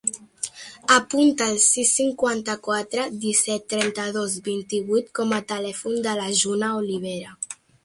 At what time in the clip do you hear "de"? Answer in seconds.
6.09-6.19